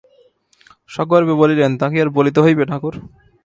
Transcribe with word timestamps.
সগর্বে 0.89 1.33
বলিলেন, 1.41 1.71
তা 1.79 1.85
কি 1.91 1.97
আর 2.03 2.09
বলিতে 2.17 2.39
হইবে 2.45 2.63
ঠাকুর! 2.71 2.95